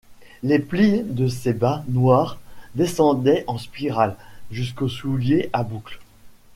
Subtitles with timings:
[0.41, 2.39] Les plis de ses bas noirs
[2.73, 4.17] descendaient en spirale
[4.49, 5.99] jusqu'aux souliers à boucles.